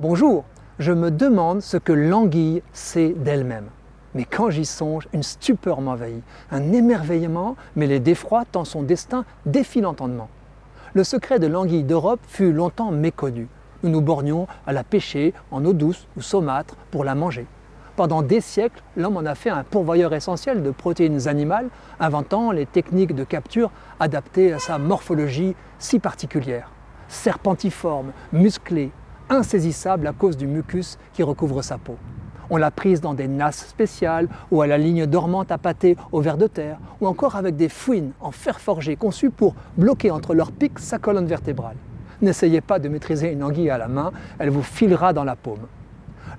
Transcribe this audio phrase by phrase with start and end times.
[0.00, 0.44] Bonjour,
[0.78, 3.66] je me demande ce que l'anguille sait d'elle-même.
[4.14, 6.22] Mais quand j'y songe, une stupeur m'envahit,
[6.52, 10.28] un émerveillement mêlé d'effroi tant son destin défie l'entendement.
[10.94, 13.48] Le secret de l'anguille d'Europe fut longtemps méconnu.
[13.82, 17.48] Nous nous bornions à la pêcher en eau douce ou saumâtre pour la manger.
[17.96, 22.66] Pendant des siècles, l'homme en a fait un pourvoyeur essentiel de protéines animales, inventant les
[22.66, 26.70] techniques de capture adaptées à sa morphologie si particulière.
[27.08, 28.92] Serpentiforme, musclé,
[29.30, 31.96] insaisissable à cause du mucus qui recouvre sa peau.
[32.50, 36.20] On l'a prise dans des nasses spéciales ou à la ligne dormante à pâté au
[36.20, 40.34] ver de terre, ou encore avec des fouines en fer forgé conçues pour bloquer entre
[40.34, 41.76] leurs pics sa colonne vertébrale.
[42.22, 45.66] N'essayez pas de maîtriser une anguille à la main, elle vous filera dans la paume.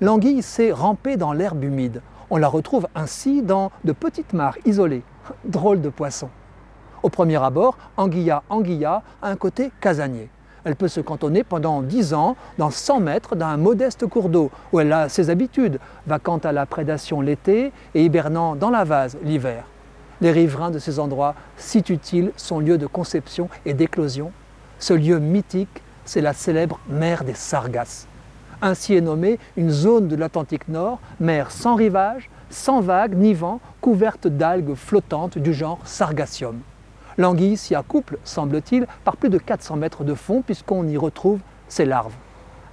[0.02, 2.02] L'anguille sait ramper dans l'herbe humide.
[2.30, 5.04] On la retrouve ainsi dans de petites mares isolées.
[5.46, 6.30] Drôle de poisson.
[7.04, 10.30] Au premier abord, Anguilla anguilla a un côté casanier.
[10.66, 14.80] Elle peut se cantonner pendant 10 ans dans 100 mètres d'un modeste cours d'eau où
[14.80, 19.64] elle a ses habitudes, vacant à la prédation l'été et hibernant dans la vase l'hiver.
[20.22, 24.32] Les riverains de ces endroits situent-ils son lieu de conception et d'éclosion?
[24.80, 28.08] Ce lieu mythique, c'est la célèbre mer des Sargasses.
[28.62, 33.62] Ainsi est nommée une zone de l'Atlantique Nord, mer sans rivage, sans vagues ni vent,
[33.80, 36.60] couverte d'algues flottantes du genre Sargassium.
[37.20, 41.84] L'anguille s'y accouple, semble-t-il, par plus de 400 mètres de fond puisqu'on y retrouve ses
[41.84, 42.16] larves.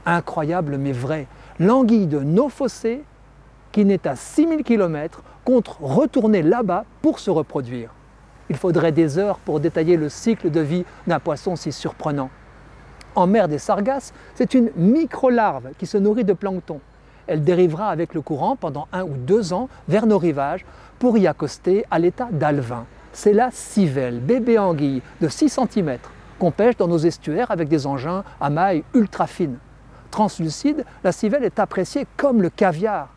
[0.06, 1.26] Incroyable mais vrai,
[1.58, 3.02] l'anguille de nos fossés,
[3.72, 7.90] qui n'est à 6000 km, compte retourner là-bas pour se reproduire.
[8.48, 12.30] Il faudrait des heures pour détailler le cycle de vie d'un poisson si surprenant.
[13.16, 16.78] En mer des Sargasses, c'est une micro-larve qui se nourrit de plancton.
[17.26, 20.64] Elle dérivera avec le courant pendant un ou deux ans vers nos rivages
[21.00, 22.86] pour y accoster à l'état d'alvin.
[23.18, 25.96] C'est la civelle, bébé anguille de 6 cm,
[26.38, 29.56] qu'on pêche dans nos estuaires avec des engins à mailles ultra fines.
[30.10, 33.08] Translucide, la civelle est appréciée comme le caviar.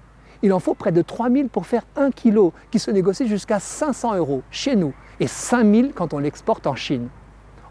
[0.41, 4.15] Il en faut près de 3000 pour faire 1 kg, qui se négocie jusqu'à 500
[4.15, 7.09] euros chez nous, et 5000 quand on l'exporte en Chine.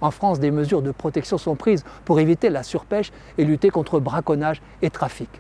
[0.02, 4.00] En France, des mesures de protection sont prises pour éviter la surpêche et lutter contre
[4.00, 5.30] braconnage et trafic.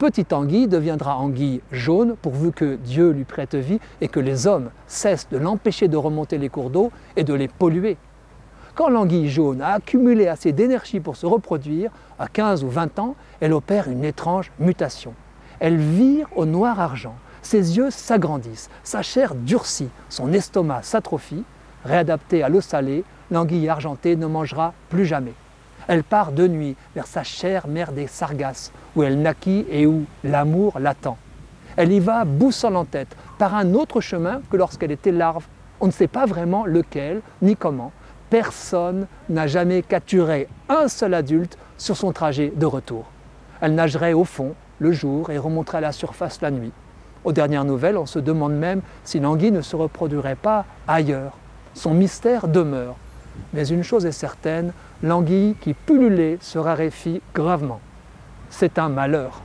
[0.00, 4.70] Petite anguille deviendra anguille jaune pourvu que Dieu lui prête vie et que les hommes
[4.86, 7.98] cessent de l'empêcher de remonter les cours d'eau et de les polluer.
[8.74, 13.14] Quand l'anguille jaune a accumulé assez d'énergie pour se reproduire, à 15 ou 20 ans,
[13.40, 15.12] elle opère une étrange mutation.
[15.58, 21.44] Elle vire au noir-argent, ses yeux s'agrandissent, sa chair durcit, son estomac s'atrophie,
[21.84, 25.34] réadapté à l'eau salée, l'anguille argentée ne mangera plus jamais.
[25.88, 30.04] Elle part de nuit vers sa chère mer des Sargasses, où elle naquit et où
[30.24, 31.16] l'amour l'attend.
[31.76, 35.46] Elle y va boussole en tête, par un autre chemin que lorsqu'elle était larve.
[35.80, 37.92] On ne sait pas vraiment lequel ni comment.
[38.28, 43.06] Personne n'a jamais capturé un seul adulte sur son trajet de retour.
[43.60, 46.72] Elle nagerait au fond le jour et remonterait à la surface la nuit.
[47.24, 51.32] Aux dernières nouvelles, on se demande même si l'anguille ne se reproduirait pas ailleurs.
[51.74, 52.96] Son mystère demeure.
[53.52, 57.80] Mais une chose est certaine, l'anguille qui pullulait se raréfie gravement.
[58.50, 59.42] C'est un malheur.